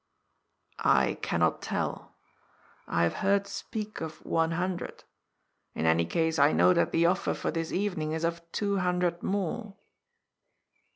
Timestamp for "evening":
7.71-8.11